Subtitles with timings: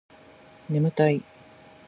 [0.67, 1.23] ねむたい